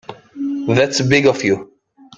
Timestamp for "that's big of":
0.65-1.43